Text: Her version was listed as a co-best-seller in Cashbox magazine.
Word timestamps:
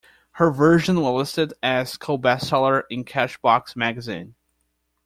Her 0.31 0.49
version 0.49 0.99
was 0.99 1.15
listed 1.15 1.53
as 1.61 1.93
a 1.93 1.99
co-best-seller 1.99 2.87
in 2.89 3.05
Cashbox 3.05 3.75
magazine. 3.75 4.33